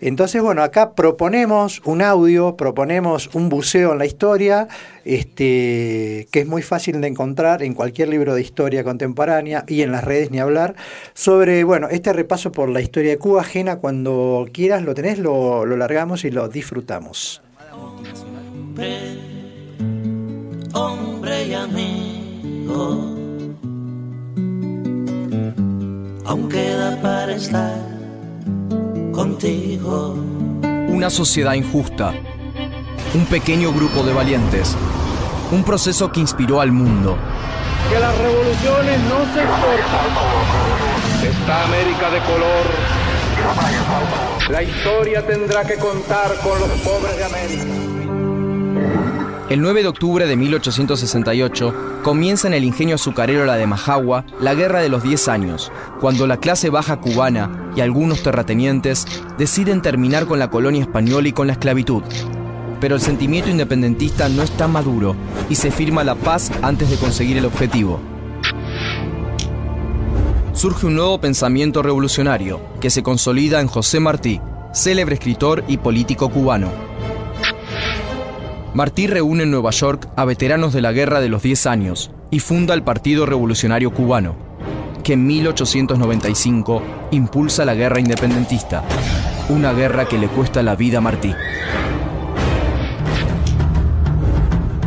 Entonces, 0.00 0.42
bueno, 0.42 0.62
acá 0.62 0.94
proponemos 0.94 1.80
un 1.84 2.02
audio, 2.02 2.56
proponemos 2.56 3.30
un 3.34 3.48
buceo 3.48 3.92
en 3.92 3.98
la 3.98 4.06
historia, 4.06 4.68
este, 5.04 6.28
que 6.30 6.40
es 6.40 6.46
muy 6.46 6.62
fácil 6.62 7.00
de 7.00 7.08
encontrar 7.08 7.62
en 7.62 7.74
cualquier 7.74 8.08
libro 8.08 8.34
de 8.34 8.42
historia 8.42 8.84
contemporánea 8.84 9.64
y 9.68 9.82
en 9.82 9.92
las 9.92 10.04
redes 10.04 10.30
ni 10.30 10.38
hablar, 10.40 10.74
sobre, 11.14 11.64
bueno, 11.64 11.88
este 11.90 12.12
repaso 12.12 12.52
por 12.52 12.68
la 12.68 12.80
historia 12.80 13.10
de 13.10 13.18
Cuba 13.18 13.42
ajena, 13.42 13.76
cuando 13.76 14.46
quieras 14.52 14.82
lo 14.82 14.94
tenés, 14.94 15.18
lo, 15.18 15.64
largamos 15.64 16.24
y 16.24 16.30
lo 16.30 16.48
disfrutamos. 16.48 17.42
Hombre, 20.72 21.46
y 21.46 21.54
amigo, 21.54 23.14
para 27.02 27.34
estar 27.34 27.93
contigo. 29.44 30.14
Una 30.88 31.10
sociedad 31.10 31.52
injusta. 31.54 32.14
Un 33.14 33.26
pequeño 33.26 33.72
grupo 33.72 34.02
de 34.02 34.12
valientes. 34.12 34.74
Un 35.52 35.62
proceso 35.64 36.10
que 36.10 36.20
inspiró 36.20 36.60
al 36.60 36.72
mundo. 36.72 37.16
Que 37.90 38.00
las 38.00 38.16
revoluciones 38.18 39.00
no 39.00 39.18
se 39.34 39.42
exportan. 39.42 40.06
Esta 41.22 41.64
América 41.64 42.10
de 42.10 42.20
color. 42.20 42.64
La 44.50 44.62
historia 44.62 45.26
tendrá 45.26 45.64
que 45.64 45.74
contar 45.76 46.34
con 46.42 46.58
los 46.58 46.70
pobres 46.80 47.16
de 47.16 47.24
América. 47.24 47.93
El 49.50 49.60
9 49.60 49.82
de 49.82 49.88
octubre 49.88 50.26
de 50.26 50.36
1868 50.36 52.00
comienza 52.02 52.48
en 52.48 52.54
el 52.54 52.64
ingenio 52.64 52.94
azucarero 52.94 53.44
La 53.44 53.56
de 53.56 53.66
Majagua 53.66 54.24
la 54.40 54.54
Guerra 54.54 54.80
de 54.80 54.88
los 54.88 55.02
10 55.02 55.28
años, 55.28 55.70
cuando 56.00 56.26
la 56.26 56.38
clase 56.38 56.70
baja 56.70 56.96
cubana 56.96 57.70
y 57.76 57.82
algunos 57.82 58.22
terratenientes 58.22 59.06
deciden 59.36 59.82
terminar 59.82 60.24
con 60.24 60.38
la 60.38 60.48
colonia 60.48 60.80
española 60.80 61.28
y 61.28 61.32
con 61.32 61.46
la 61.46 61.52
esclavitud. 61.52 62.02
Pero 62.80 62.94
el 62.94 63.02
sentimiento 63.02 63.50
independentista 63.50 64.30
no 64.30 64.42
está 64.42 64.66
maduro 64.66 65.14
y 65.50 65.56
se 65.56 65.70
firma 65.70 66.04
la 66.04 66.14
paz 66.14 66.50
antes 66.62 66.88
de 66.88 66.96
conseguir 66.96 67.36
el 67.36 67.44
objetivo. 67.44 68.00
Surge 70.54 70.86
un 70.86 70.94
nuevo 70.94 71.20
pensamiento 71.20 71.82
revolucionario 71.82 72.62
que 72.80 72.88
se 72.88 73.02
consolida 73.02 73.60
en 73.60 73.66
José 73.66 74.00
Martí, 74.00 74.40
célebre 74.72 75.16
escritor 75.16 75.64
y 75.68 75.76
político 75.76 76.30
cubano. 76.30 76.93
Martí 78.74 79.06
reúne 79.06 79.44
en 79.44 79.52
Nueva 79.52 79.70
York 79.70 80.08
a 80.16 80.24
veteranos 80.24 80.72
de 80.72 80.82
la 80.82 80.90
Guerra 80.90 81.20
de 81.20 81.28
los 81.28 81.44
10 81.44 81.66
años 81.66 82.10
y 82.32 82.40
funda 82.40 82.74
el 82.74 82.82
Partido 82.82 83.24
Revolucionario 83.24 83.94
Cubano, 83.94 84.34
que 85.04 85.12
en 85.12 85.24
1895 85.28 86.82
impulsa 87.12 87.64
la 87.64 87.76
guerra 87.76 88.00
independentista, 88.00 88.82
una 89.48 89.72
guerra 89.72 90.08
que 90.08 90.18
le 90.18 90.26
cuesta 90.26 90.64
la 90.64 90.74
vida 90.74 90.98
a 90.98 91.00
Martí. 91.00 91.32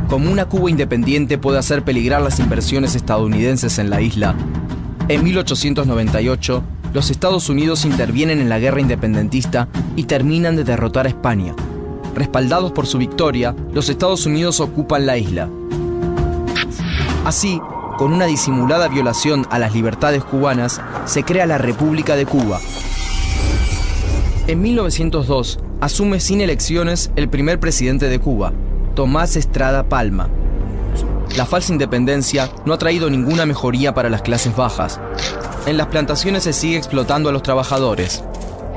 Como 0.09 0.29
una 0.29 0.49
Cuba 0.49 0.69
independiente 0.69 1.37
puede 1.37 1.57
hacer 1.57 1.83
peligrar 1.83 2.21
las 2.21 2.41
inversiones 2.41 2.93
estadounidenses 2.93 3.79
en 3.79 3.89
la 3.89 4.01
isla, 4.01 4.35
en 5.07 5.23
1898 5.23 6.61
los 6.93 7.09
Estados 7.09 7.47
Unidos 7.47 7.85
intervienen 7.85 8.41
en 8.41 8.49
la 8.49 8.59
guerra 8.59 8.81
independentista 8.81 9.69
y 9.95 10.03
terminan 10.03 10.57
de 10.57 10.65
derrotar 10.65 11.05
a 11.05 11.09
España 11.09 11.55
Respaldados 12.17 12.71
por 12.71 12.87
su 12.87 12.97
victoria, 12.97 13.55
los 13.71 13.89
Estados 13.89 14.25
Unidos 14.25 14.59
ocupan 14.59 15.05
la 15.05 15.19
isla. 15.19 15.49
Así, 17.25 17.61
con 17.99 18.11
una 18.11 18.25
disimulada 18.25 18.87
violación 18.87 19.45
a 19.51 19.59
las 19.59 19.75
libertades 19.75 20.23
cubanas, 20.23 20.81
se 21.05 21.23
crea 21.23 21.45
la 21.45 21.59
República 21.59 22.15
de 22.15 22.25
Cuba. 22.25 22.59
En 24.47 24.59
1902, 24.63 25.59
asume 25.79 26.19
sin 26.19 26.41
elecciones 26.41 27.11
el 27.15 27.29
primer 27.29 27.59
presidente 27.59 28.09
de 28.09 28.17
Cuba, 28.17 28.51
Tomás 28.95 29.35
Estrada 29.35 29.87
Palma. 29.87 30.27
La 31.35 31.45
falsa 31.45 31.71
independencia 31.71 32.49
no 32.65 32.73
ha 32.73 32.79
traído 32.79 33.11
ninguna 33.11 33.45
mejoría 33.45 33.93
para 33.93 34.09
las 34.09 34.23
clases 34.23 34.55
bajas. 34.55 34.99
En 35.67 35.77
las 35.77 35.85
plantaciones 35.87 36.45
se 36.45 36.53
sigue 36.53 36.77
explotando 36.77 37.29
a 37.29 37.31
los 37.31 37.43
trabajadores, 37.43 38.23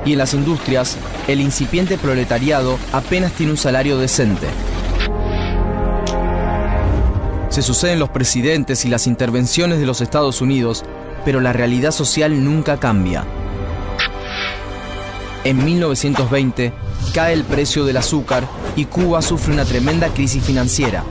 y 0.05 0.13
en 0.13 0.17
las 0.17 0.33
industrias, 0.33 0.97
el 1.27 1.41
incipiente 1.41 1.97
proletariado 1.97 2.79
apenas 2.91 3.31
tiene 3.33 3.51
un 3.51 3.57
salario 3.57 3.97
decente. 3.97 4.47
Se 7.49 7.61
suceden 7.61 7.99
los 7.99 8.09
presidentes 8.09 8.85
y 8.85 8.89
las 8.89 9.07
intervenciones 9.07 9.79
de 9.79 9.85
los 9.85 10.01
Estados 10.01 10.41
Unidos, 10.41 10.83
pero 11.25 11.41
la 11.41 11.53
realidad 11.53 11.91
social 11.91 12.43
nunca 12.43 12.77
cambia. 12.77 13.25
En 15.43 15.63
1920 15.63 16.73
cae 17.13 17.33
el 17.33 17.43
precio 17.43 17.83
del 17.83 17.97
azúcar 17.97 18.47
y 18.75 18.85
Cuba 18.85 19.21
sufre 19.21 19.53
una 19.53 19.65
tremenda 19.65 20.07
crisis 20.09 20.43
financiera. 20.43 21.03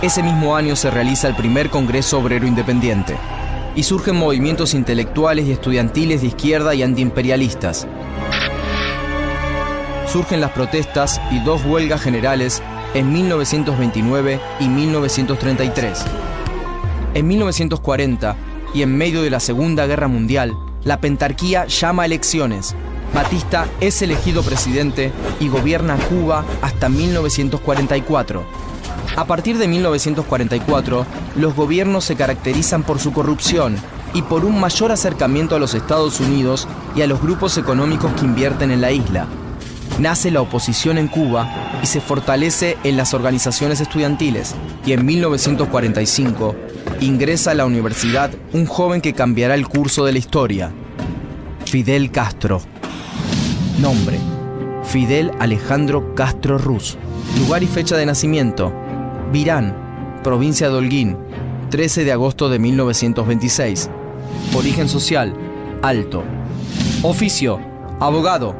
Ese 0.00 0.22
mismo 0.22 0.56
año 0.56 0.74
se 0.76 0.90
realiza 0.90 1.28
el 1.28 1.34
primer 1.34 1.70
Congreso 1.70 2.18
Obrero 2.18 2.46
Independiente 2.46 3.16
y 3.76 3.82
surgen 3.82 4.16
movimientos 4.16 4.74
intelectuales 4.74 5.46
y 5.46 5.52
estudiantiles 5.52 6.20
de 6.20 6.28
izquierda 6.28 6.74
y 6.74 6.82
antiimperialistas. 6.82 7.86
Surgen 10.10 10.40
las 10.40 10.52
protestas 10.52 11.20
y 11.30 11.40
dos 11.40 11.64
huelgas 11.64 12.00
generales 12.00 12.62
en 12.94 13.12
1929 13.12 14.40
y 14.60 14.68
1933. 14.68 16.04
En 17.14 17.26
1940 17.26 18.36
y 18.74 18.82
en 18.82 18.96
medio 18.96 19.22
de 19.22 19.30
la 19.30 19.40
Segunda 19.40 19.86
Guerra 19.86 20.08
Mundial, 20.08 20.56
la 20.84 21.00
pentarquía 21.00 21.66
llama 21.66 22.04
a 22.04 22.06
elecciones. 22.06 22.74
Batista 23.14 23.66
es 23.80 24.02
elegido 24.02 24.42
presidente 24.42 25.12
y 25.40 25.48
gobierna 25.48 25.96
Cuba 26.08 26.44
hasta 26.62 26.88
1944. 26.88 28.44
A 29.16 29.26
partir 29.26 29.58
de 29.58 29.68
1944, 29.68 31.06
los 31.36 31.54
gobiernos 31.54 32.04
se 32.04 32.16
caracterizan 32.16 32.82
por 32.82 32.98
su 32.98 33.12
corrupción 33.12 33.76
y 34.12 34.22
por 34.22 34.44
un 34.44 34.58
mayor 34.58 34.90
acercamiento 34.90 35.54
a 35.54 35.60
los 35.60 35.74
Estados 35.74 36.18
Unidos 36.18 36.66
y 36.96 37.02
a 37.02 37.06
los 37.06 37.20
grupos 37.20 37.56
económicos 37.56 38.12
que 38.14 38.24
invierten 38.24 38.72
en 38.72 38.80
la 38.80 38.90
isla. 38.90 39.28
Nace 40.00 40.32
la 40.32 40.40
oposición 40.40 40.98
en 40.98 41.06
Cuba 41.06 41.78
y 41.80 41.86
se 41.86 42.00
fortalece 42.00 42.76
en 42.82 42.96
las 42.96 43.14
organizaciones 43.14 43.80
estudiantiles. 43.80 44.56
Y 44.84 44.92
en 44.92 45.06
1945 45.06 46.56
ingresa 47.00 47.52
a 47.52 47.54
la 47.54 47.66
universidad 47.66 48.32
un 48.52 48.66
joven 48.66 49.00
que 49.00 49.12
cambiará 49.12 49.54
el 49.54 49.68
curso 49.68 50.04
de 50.04 50.12
la 50.12 50.18
historia, 50.18 50.72
Fidel 51.66 52.10
Castro. 52.10 52.60
Nombre, 53.78 54.18
Fidel 54.82 55.30
Alejandro 55.38 56.14
Castro 56.16 56.58
Ruz. 56.58 56.96
Lugar 57.38 57.62
y 57.62 57.66
fecha 57.66 57.96
de 57.96 58.06
nacimiento, 58.06 58.72
Virán, 59.34 60.20
provincia 60.22 60.68
de 60.68 60.76
Holguín, 60.76 61.18
13 61.70 62.04
de 62.04 62.12
agosto 62.12 62.48
de 62.48 62.60
1926. 62.60 63.90
Origen 64.54 64.88
social, 64.88 65.34
alto. 65.82 66.22
Oficio, 67.02 67.58
abogado, 67.98 68.54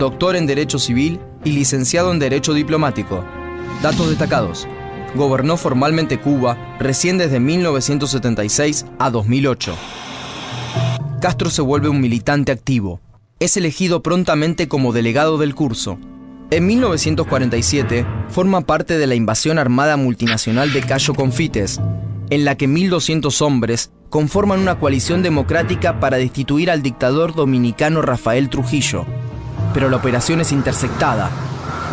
doctor 0.00 0.34
en 0.34 0.48
Derecho 0.48 0.80
Civil 0.80 1.20
y 1.44 1.52
licenciado 1.52 2.10
en 2.10 2.18
Derecho 2.18 2.54
Diplomático. 2.54 3.24
Datos 3.84 4.08
destacados. 4.08 4.66
Gobernó 5.14 5.56
formalmente 5.56 6.18
Cuba 6.18 6.58
recién 6.80 7.18
desde 7.18 7.38
1976 7.38 8.84
a 8.98 9.10
2008. 9.12 9.76
Castro 11.20 11.50
se 11.50 11.62
vuelve 11.62 11.88
un 11.88 12.00
militante 12.00 12.50
activo. 12.50 13.00
Es 13.38 13.56
elegido 13.56 14.02
prontamente 14.02 14.66
como 14.66 14.92
delegado 14.92 15.38
del 15.38 15.54
curso. 15.54 16.00
En 16.48 16.64
1947 16.64 18.06
forma 18.28 18.60
parte 18.60 18.98
de 18.98 19.08
la 19.08 19.16
invasión 19.16 19.58
armada 19.58 19.96
multinacional 19.96 20.72
de 20.72 20.80
Cayo 20.80 21.12
Confites, 21.12 21.80
en 22.30 22.44
la 22.44 22.56
que 22.56 22.68
1.200 22.68 23.42
hombres 23.42 23.90
conforman 24.10 24.60
una 24.60 24.78
coalición 24.78 25.24
democrática 25.24 25.98
para 25.98 26.18
destituir 26.18 26.70
al 26.70 26.82
dictador 26.82 27.34
dominicano 27.34 28.00
Rafael 28.00 28.48
Trujillo. 28.48 29.06
Pero 29.74 29.88
la 29.88 29.96
operación 29.96 30.40
es 30.40 30.52
interceptada 30.52 31.30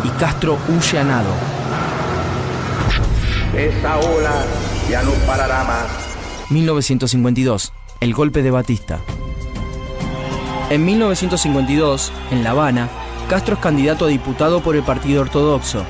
y 0.04 0.08
Castro 0.20 0.56
huye 0.68 1.00
a 1.00 1.04
nado. 1.04 1.30
Esa 3.56 3.98
ola 3.98 4.44
ya 4.88 5.02
no 5.02 5.10
parará 5.26 5.64
más. 5.64 5.86
1952, 6.50 7.72
el 7.98 8.14
golpe 8.14 8.42
de 8.42 8.52
Batista. 8.52 9.00
En 10.70 10.84
1952, 10.84 12.12
en 12.30 12.44
La 12.44 12.50
Habana, 12.50 12.88
Castro 13.24 13.54
es 13.54 13.60
candidato 13.60 14.04
a 14.04 14.08
diputado 14.08 14.60
por 14.62 14.76
el 14.76 14.82
Partido 14.82 15.22
Ortodoxo. 15.22 15.84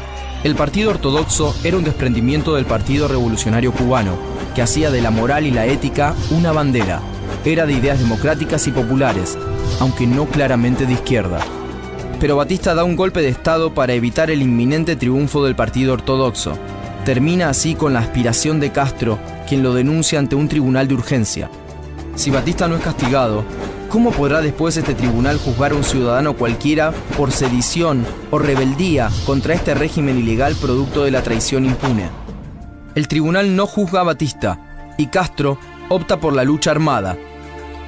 El 0.44 0.54
Partido 0.54 0.90
Ortodoxo 0.90 1.54
era 1.64 1.76
un 1.76 1.84
desprendimiento 1.84 2.54
del 2.54 2.64
Partido 2.64 3.08
Revolucionario 3.08 3.72
Cubano, 3.72 4.16
que 4.54 4.62
hacía 4.62 4.90
de 4.90 5.00
la 5.00 5.10
moral 5.10 5.46
y 5.46 5.50
la 5.50 5.66
ética 5.66 6.14
una 6.30 6.52
bandera. 6.52 7.00
Era 7.44 7.66
de 7.66 7.72
ideas 7.72 7.98
democráticas 7.98 8.66
y 8.68 8.70
populares, 8.70 9.36
aunque 9.80 10.06
no 10.06 10.26
claramente 10.26 10.86
de 10.86 10.92
izquierda. 10.92 11.40
Pero 12.20 12.36
Batista 12.36 12.74
da 12.74 12.84
un 12.84 12.94
golpe 12.94 13.20
de 13.20 13.28
Estado 13.28 13.74
para 13.74 13.94
evitar 13.94 14.30
el 14.30 14.40
inminente 14.40 14.96
triunfo 14.96 15.44
del 15.44 15.56
Partido 15.56 15.94
Ortodoxo. 15.94 16.56
Termina 17.04 17.48
así 17.48 17.74
con 17.74 17.92
la 17.92 18.00
aspiración 18.00 18.60
de 18.60 18.70
Castro, 18.70 19.18
quien 19.48 19.62
lo 19.62 19.74
denuncia 19.74 20.18
ante 20.18 20.36
un 20.36 20.48
tribunal 20.48 20.88
de 20.88 20.94
urgencia. 20.94 21.50
Si 22.14 22.30
Batista 22.30 22.68
no 22.68 22.76
es 22.76 22.82
castigado, 22.82 23.44
¿Cómo 23.94 24.10
podrá 24.10 24.40
después 24.40 24.76
este 24.76 24.92
tribunal 24.92 25.38
juzgar 25.38 25.70
a 25.70 25.76
un 25.76 25.84
ciudadano 25.84 26.32
cualquiera 26.32 26.90
por 27.16 27.30
sedición 27.30 28.04
o 28.32 28.40
rebeldía 28.40 29.08
contra 29.24 29.54
este 29.54 29.72
régimen 29.72 30.18
ilegal 30.18 30.56
producto 30.56 31.04
de 31.04 31.12
la 31.12 31.22
traición 31.22 31.64
impune? 31.64 32.08
El 32.96 33.06
tribunal 33.06 33.54
no 33.54 33.68
juzga 33.68 34.00
a 34.00 34.02
Batista 34.02 34.92
y 34.98 35.06
Castro 35.06 35.60
opta 35.90 36.18
por 36.18 36.32
la 36.32 36.42
lucha 36.42 36.72
armada. 36.72 37.16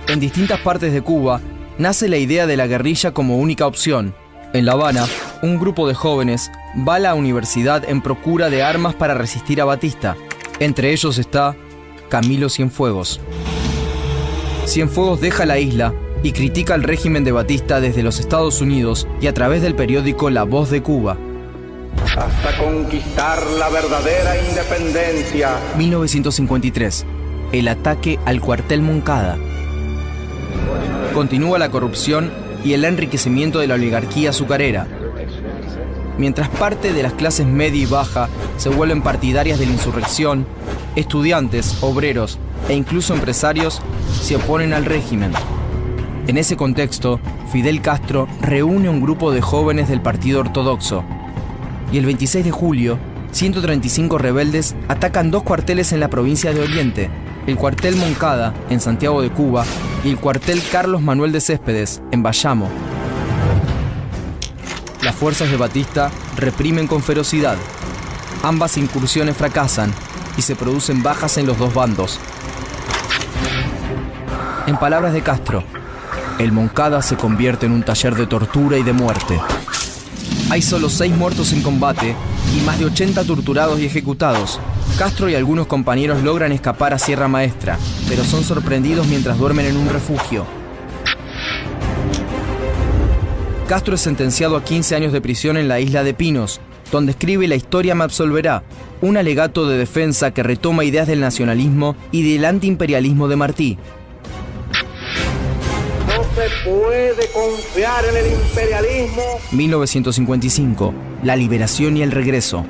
En 0.06 0.20
distintas 0.20 0.60
partes 0.60 0.92
de 0.92 1.02
Cuba 1.02 1.40
nace 1.76 2.06
la 2.06 2.18
idea 2.18 2.46
de 2.46 2.56
la 2.56 2.68
guerrilla 2.68 3.10
como 3.10 3.38
única 3.38 3.66
opción. 3.66 4.14
En 4.52 4.64
La 4.64 4.74
Habana, 4.74 5.06
un 5.42 5.58
grupo 5.58 5.88
de 5.88 5.94
jóvenes 5.94 6.52
va 6.88 6.94
a 6.94 7.00
la 7.00 7.14
universidad 7.16 7.82
en 7.84 8.00
procura 8.00 8.48
de 8.48 8.62
armas 8.62 8.94
para 8.94 9.14
resistir 9.14 9.60
a 9.60 9.64
Batista. 9.64 10.16
Entre 10.60 10.92
ellos 10.92 11.18
está 11.18 11.56
Camilo 12.08 12.48
Cienfuegos. 12.48 13.20
Cienfuegos 14.66 15.20
deja 15.20 15.46
la 15.46 15.60
isla 15.60 15.94
y 16.24 16.32
critica 16.32 16.74
el 16.74 16.82
régimen 16.82 17.22
de 17.22 17.30
Batista 17.30 17.80
desde 17.80 18.02
los 18.02 18.18
Estados 18.18 18.60
Unidos 18.60 19.06
y 19.20 19.28
a 19.28 19.32
través 19.32 19.62
del 19.62 19.76
periódico 19.76 20.28
La 20.28 20.42
Voz 20.42 20.70
de 20.70 20.82
Cuba. 20.82 21.16
Hasta 22.02 22.58
conquistar 22.58 23.38
la 23.58 23.68
verdadera 23.68 24.36
independencia. 24.36 25.50
1953. 25.78 27.06
El 27.52 27.68
ataque 27.68 28.18
al 28.24 28.40
cuartel 28.40 28.82
Moncada. 28.82 29.38
Continúa 31.14 31.60
la 31.60 31.70
corrupción 31.70 32.32
y 32.64 32.72
el 32.72 32.84
enriquecimiento 32.84 33.60
de 33.60 33.68
la 33.68 33.74
oligarquía 33.74 34.30
azucarera. 34.30 34.88
Mientras 36.18 36.48
parte 36.48 36.92
de 36.92 37.04
las 37.04 37.12
clases 37.12 37.46
media 37.46 37.82
y 37.82 37.86
baja 37.86 38.28
se 38.56 38.68
vuelven 38.68 39.02
partidarias 39.02 39.60
de 39.60 39.66
la 39.66 39.72
insurrección, 39.72 40.44
estudiantes, 40.96 41.78
obreros 41.82 42.40
e 42.68 42.74
incluso 42.74 43.14
empresarios 43.14 43.80
se 44.22 44.36
oponen 44.36 44.72
al 44.72 44.84
régimen. 44.84 45.32
En 46.26 46.38
ese 46.38 46.56
contexto, 46.56 47.20
Fidel 47.52 47.80
Castro 47.80 48.28
reúne 48.40 48.88
un 48.88 49.00
grupo 49.00 49.30
de 49.30 49.40
jóvenes 49.40 49.88
del 49.88 50.00
Partido 50.00 50.40
Ortodoxo. 50.40 51.04
Y 51.92 51.98
el 51.98 52.06
26 52.06 52.44
de 52.44 52.50
julio, 52.50 52.98
135 53.30 54.18
rebeldes 54.18 54.74
atacan 54.88 55.30
dos 55.30 55.42
cuarteles 55.44 55.92
en 55.92 56.00
la 56.00 56.08
provincia 56.08 56.52
de 56.52 56.60
Oriente, 56.60 57.10
el 57.46 57.56
cuartel 57.56 57.94
Moncada, 57.96 58.52
en 58.70 58.80
Santiago 58.80 59.22
de 59.22 59.30
Cuba, 59.30 59.64
y 60.04 60.08
el 60.08 60.18
cuartel 60.18 60.60
Carlos 60.72 61.00
Manuel 61.00 61.32
de 61.32 61.40
Céspedes, 61.40 62.02
en 62.10 62.22
Bayamo. 62.22 62.68
Las 65.02 65.14
fuerzas 65.14 65.50
de 65.50 65.56
Batista 65.56 66.10
reprimen 66.36 66.88
con 66.88 67.02
ferocidad. 67.02 67.56
Ambas 68.42 68.76
incursiones 68.76 69.36
fracasan 69.36 69.92
y 70.36 70.42
se 70.42 70.56
producen 70.56 71.02
bajas 71.02 71.38
en 71.38 71.46
los 71.46 71.58
dos 71.58 71.72
bandos. 71.72 72.18
En 74.66 74.76
palabras 74.76 75.12
de 75.12 75.22
Castro, 75.22 75.62
el 76.40 76.50
Moncada 76.50 77.00
se 77.00 77.16
convierte 77.16 77.66
en 77.66 77.72
un 77.72 77.84
taller 77.84 78.16
de 78.16 78.26
tortura 78.26 78.76
y 78.76 78.82
de 78.82 78.92
muerte. 78.92 79.38
Hay 80.50 80.60
solo 80.60 80.90
seis 80.90 81.14
muertos 81.14 81.52
en 81.52 81.62
combate 81.62 82.16
y 82.56 82.60
más 82.62 82.76
de 82.80 82.86
80 82.86 83.22
torturados 83.24 83.78
y 83.78 83.84
ejecutados. 83.86 84.58
Castro 84.98 85.28
y 85.28 85.36
algunos 85.36 85.68
compañeros 85.68 86.24
logran 86.24 86.50
escapar 86.50 86.92
a 86.92 86.98
Sierra 86.98 87.28
Maestra, 87.28 87.78
pero 88.08 88.24
son 88.24 88.42
sorprendidos 88.42 89.06
mientras 89.06 89.38
duermen 89.38 89.66
en 89.66 89.76
un 89.76 89.88
refugio. 89.88 90.44
Castro 93.68 93.94
es 93.94 94.00
sentenciado 94.00 94.56
a 94.56 94.64
15 94.64 94.96
años 94.96 95.12
de 95.12 95.20
prisión 95.20 95.56
en 95.56 95.68
la 95.68 95.78
isla 95.78 96.02
de 96.02 96.12
Pinos, 96.12 96.60
donde 96.90 97.12
escribe 97.12 97.46
La 97.46 97.54
historia 97.54 97.94
me 97.94 98.02
absolverá, 98.02 98.64
un 99.00 99.16
alegato 99.16 99.68
de 99.68 99.78
defensa 99.78 100.32
que 100.32 100.42
retoma 100.42 100.84
ideas 100.84 101.06
del 101.06 101.20
nacionalismo 101.20 101.94
y 102.10 102.32
del 102.32 102.44
antiimperialismo 102.44 103.28
de 103.28 103.36
Martí, 103.36 103.78
puede 106.66 107.30
confiar 107.30 108.04
en 108.06 108.16
el 108.16 108.32
imperialismo. 108.32 109.22
1955. 109.52 110.92
La 111.22 111.36
liberación 111.36 111.96
y 111.96 112.02
el 112.02 112.10
regreso. 112.10 112.64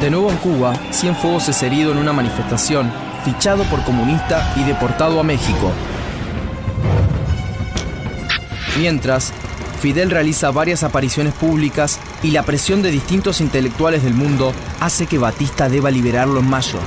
De 0.00 0.10
nuevo 0.10 0.30
en 0.30 0.36
Cuba, 0.38 0.74
Cienfuegos 0.92 1.48
es 1.48 1.62
herido 1.62 1.92
en 1.92 1.98
una 1.98 2.12
manifestación, 2.12 2.92
fichado 3.24 3.62
por 3.64 3.82
comunista 3.84 4.52
y 4.56 4.64
deportado 4.64 5.20
a 5.20 5.22
México. 5.22 5.72
Mientras, 8.78 9.32
Fidel 9.80 10.10
realiza 10.10 10.50
varias 10.50 10.82
apariciones 10.82 11.32
públicas 11.34 11.98
y 12.22 12.32
la 12.32 12.42
presión 12.42 12.82
de 12.82 12.90
distintos 12.90 13.40
intelectuales 13.40 14.02
del 14.02 14.14
mundo 14.14 14.52
hace 14.80 15.06
que 15.06 15.18
Batista 15.18 15.68
deba 15.68 15.90
liberarlo 15.90 16.40
en 16.40 16.50
mayo. 16.50 16.78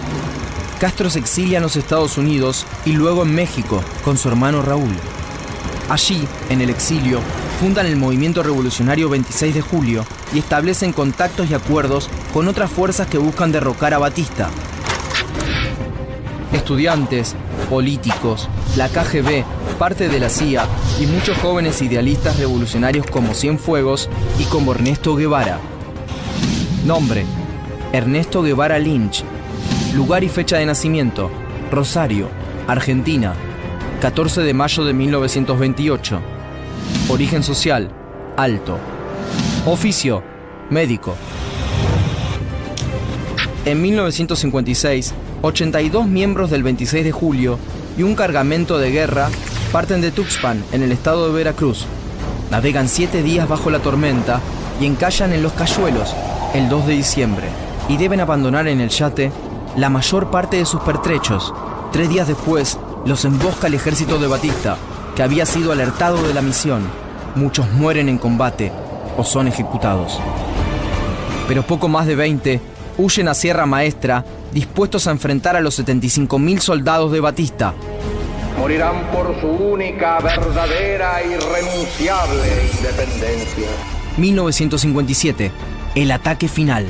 Castro 0.79 1.09
se 1.09 1.19
exilia 1.19 1.57
en 1.57 1.63
los 1.63 1.75
Estados 1.75 2.17
Unidos 2.17 2.65
y 2.85 2.93
luego 2.93 3.23
en 3.23 3.35
México 3.35 3.83
con 4.05 4.17
su 4.17 4.29
hermano 4.29 4.61
Raúl. 4.61 4.95
Allí, 5.89 6.25
en 6.49 6.61
el 6.61 6.69
exilio, 6.69 7.19
fundan 7.59 7.85
el 7.85 7.97
movimiento 7.97 8.43
revolucionario 8.43 9.09
26 9.09 9.55
de 9.55 9.61
julio 9.61 10.05
y 10.33 10.39
establecen 10.39 10.93
contactos 10.93 11.49
y 11.49 11.53
acuerdos 11.53 12.09
con 12.33 12.47
otras 12.47 12.71
fuerzas 12.71 13.07
que 13.07 13.17
buscan 13.17 13.51
derrocar 13.51 13.93
a 13.93 13.97
Batista. 13.97 14.49
Estudiantes, 16.53 17.35
políticos, 17.69 18.47
la 18.77 18.87
KGB, 18.87 19.43
parte 19.77 20.07
de 20.07 20.19
la 20.21 20.29
CIA 20.29 20.65
y 21.01 21.07
muchos 21.07 21.37
jóvenes 21.39 21.81
idealistas 21.81 22.37
revolucionarios 22.37 23.05
como 23.05 23.33
Cienfuegos 23.33 24.09
y 24.39 24.45
como 24.45 24.71
Ernesto 24.71 25.15
Guevara. 25.15 25.59
Nombre: 26.85 27.25
Ernesto 27.91 28.41
Guevara 28.43 28.79
Lynch. 28.79 29.25
Lugar 29.95 30.23
y 30.23 30.29
fecha 30.29 30.57
de 30.57 30.65
nacimiento: 30.67 31.31
Rosario, 31.71 32.29
Argentina, 32.67 33.33
14 34.01 34.41
de 34.41 34.53
mayo 34.53 34.83
de 34.85 34.93
1928. 34.93 36.19
Origen 37.09 37.41
social: 37.41 37.89
alto. 38.37 38.77
Oficio: 39.65 40.23
médico. 40.69 41.15
En 43.65 43.81
1956, 43.81 45.13
82 45.41 46.07
miembros 46.07 46.51
del 46.51 46.61
26 46.61 47.03
de 47.03 47.11
julio 47.11 47.57
y 47.97 48.03
un 48.03 48.15
cargamento 48.15 48.77
de 48.77 48.91
guerra 48.91 49.29
parten 49.71 50.01
de 50.01 50.11
Tuxpan, 50.11 50.63
en 50.71 50.83
el 50.83 50.91
estado 50.91 51.27
de 51.27 51.33
Veracruz. 51.33 51.85
Navegan 52.51 52.87
siete 52.87 53.23
días 53.23 53.49
bajo 53.49 53.69
la 53.69 53.79
tormenta 53.79 54.39
y 54.79 54.85
encallan 54.85 55.33
en 55.33 55.43
Los 55.43 55.53
Cayuelos 55.53 56.15
el 56.53 56.69
2 56.69 56.87
de 56.87 56.93
diciembre 56.93 57.47
y 57.87 57.97
deben 57.97 58.21
abandonar 58.21 58.67
en 58.67 58.81
el 58.81 58.89
yate 58.89 59.31
la 59.75 59.89
mayor 59.89 60.31
parte 60.31 60.57
de 60.57 60.65
sus 60.65 60.81
pertrechos. 60.81 61.53
Tres 61.91 62.09
días 62.09 62.27
después 62.27 62.77
los 63.05 63.25
embosca 63.25 63.67
el 63.67 63.73
ejército 63.73 64.19
de 64.19 64.27
Batista, 64.27 64.77
que 65.15 65.23
había 65.23 65.45
sido 65.45 65.71
alertado 65.71 66.21
de 66.27 66.33
la 66.33 66.41
misión. 66.41 66.83
Muchos 67.35 67.71
mueren 67.71 68.09
en 68.09 68.17
combate 68.17 68.71
o 69.17 69.23
son 69.23 69.47
ejecutados. 69.47 70.19
Pero 71.47 71.63
poco 71.63 71.87
más 71.87 72.05
de 72.05 72.15
20 72.15 72.61
huyen 72.97 73.27
a 73.27 73.33
Sierra 73.33 73.65
Maestra 73.65 74.25
dispuestos 74.51 75.07
a 75.07 75.11
enfrentar 75.11 75.55
a 75.55 75.61
los 75.61 75.79
75.000 75.79 76.59
soldados 76.59 77.11
de 77.11 77.19
Batista. 77.19 77.73
Morirán 78.57 79.09
por 79.11 79.39
su 79.39 79.47
única, 79.47 80.19
verdadera, 80.19 81.23
irrenunciable 81.23 82.69
independencia. 82.77 83.69
1957. 84.17 85.51
El 85.95 86.11
ataque 86.11 86.47
final. 86.47 86.87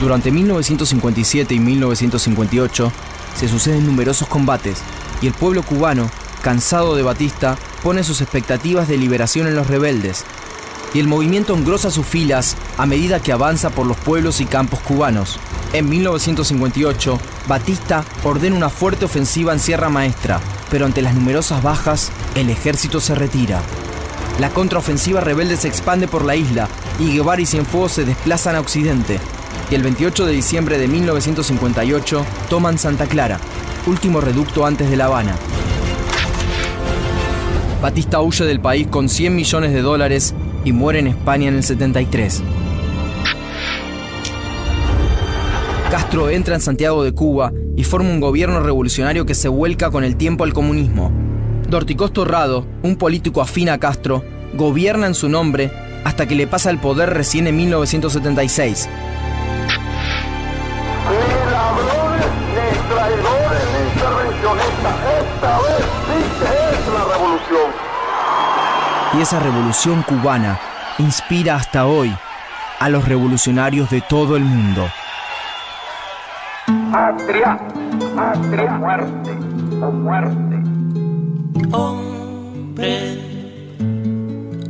Durante 0.00 0.30
1957 0.30 1.54
y 1.54 1.58
1958 1.58 2.90
se 3.36 3.48
suceden 3.48 3.84
numerosos 3.84 4.26
combates 4.28 4.78
y 5.20 5.26
el 5.26 5.34
pueblo 5.34 5.62
cubano, 5.62 6.10
cansado 6.40 6.96
de 6.96 7.02
Batista, 7.02 7.58
pone 7.82 8.02
sus 8.02 8.22
expectativas 8.22 8.88
de 8.88 8.96
liberación 8.96 9.46
en 9.46 9.54
los 9.54 9.66
rebeldes 9.66 10.24
y 10.94 11.00
el 11.00 11.06
movimiento 11.06 11.54
engrosa 11.54 11.90
sus 11.90 12.06
filas 12.06 12.56
a 12.78 12.86
medida 12.86 13.20
que 13.20 13.32
avanza 13.32 13.70
por 13.70 13.86
los 13.86 13.96
pueblos 13.98 14.40
y 14.40 14.46
campos 14.46 14.80
cubanos. 14.80 15.38
En 15.74 15.88
1958, 15.88 17.20
Batista 17.46 18.02
ordena 18.24 18.56
una 18.56 18.70
fuerte 18.70 19.04
ofensiva 19.04 19.52
en 19.52 19.60
Sierra 19.60 19.90
Maestra, 19.90 20.40
pero 20.70 20.86
ante 20.86 21.02
las 21.02 21.14
numerosas 21.14 21.62
bajas, 21.62 22.10
el 22.34 22.48
ejército 22.48 23.00
se 23.00 23.14
retira. 23.14 23.60
La 24.40 24.48
contraofensiva 24.48 25.20
rebelde 25.20 25.58
se 25.58 25.68
expande 25.68 26.08
por 26.08 26.24
la 26.24 26.36
isla 26.36 26.68
y 26.98 27.12
Guevara 27.12 27.42
y 27.42 27.46
Cienfuegos 27.46 27.92
se 27.92 28.06
desplazan 28.06 28.56
a 28.56 28.60
Occidente. 28.60 29.20
Y 29.70 29.74
el 29.76 29.82
28 29.82 30.26
de 30.26 30.32
diciembre 30.32 30.78
de 30.78 30.88
1958 30.88 32.26
toman 32.48 32.76
Santa 32.76 33.06
Clara, 33.06 33.38
último 33.86 34.20
reducto 34.20 34.66
antes 34.66 34.90
de 34.90 34.96
La 34.96 35.06
Habana. 35.06 35.36
Batista 37.80 38.20
huye 38.20 38.44
del 38.44 38.60
país 38.60 38.88
con 38.88 39.08
100 39.08 39.34
millones 39.34 39.72
de 39.72 39.80
dólares 39.80 40.34
y 40.64 40.72
muere 40.72 40.98
en 40.98 41.06
España 41.06 41.48
en 41.48 41.54
el 41.54 41.62
73. 41.62 42.42
Castro 45.90 46.30
entra 46.30 46.56
en 46.56 46.60
Santiago 46.60 47.04
de 47.04 47.12
Cuba 47.12 47.52
y 47.76 47.84
forma 47.84 48.10
un 48.10 48.20
gobierno 48.20 48.60
revolucionario 48.60 49.24
que 49.24 49.34
se 49.34 49.48
vuelca 49.48 49.90
con 49.90 50.04
el 50.04 50.16
tiempo 50.16 50.44
al 50.44 50.52
comunismo. 50.52 51.12
Dorticós 51.68 52.12
Torrado, 52.12 52.66
un 52.82 52.96
político 52.96 53.40
afín 53.40 53.68
a 53.68 53.78
Castro, 53.78 54.24
gobierna 54.54 55.06
en 55.06 55.14
su 55.14 55.28
nombre 55.28 55.70
hasta 56.04 56.26
que 56.26 56.34
le 56.34 56.46
pasa 56.46 56.70
el 56.70 56.78
poder 56.78 57.10
recién 57.10 57.46
en 57.46 57.56
1976. 57.56 58.88
Esta 64.00 65.58
vez 65.58 65.84
sí 66.08 66.44
es 66.44 66.88
la 66.94 67.04
revolución. 67.12 67.70
Y 69.12 69.20
esa 69.20 69.40
revolución 69.40 70.02
cubana 70.02 70.58
inspira 70.98 71.56
hasta 71.56 71.84
hoy 71.84 72.16
a 72.78 72.88
los 72.88 73.06
revolucionarios 73.06 73.90
de 73.90 74.00
todo 74.00 74.36
el 74.36 74.44
mundo. 74.44 74.88
Patria, 76.90 77.58
patria, 78.16 78.72
muerte 78.72 79.30
o 79.82 79.90
muerte. 79.90 80.62
Hombre 81.72 83.29